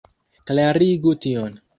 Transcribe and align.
Klarigu 0.51 1.13
tion. 1.27 1.53